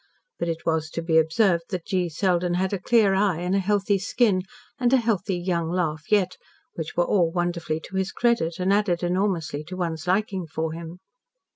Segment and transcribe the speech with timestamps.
[0.39, 2.09] But it was to be observed that G.
[2.09, 4.41] Selden had a clear eye, and a healthy skin,
[4.79, 6.37] and a healthy young laugh yet,
[6.73, 11.01] which were all wonderfully to his credit, and added enormously to one's liking for him.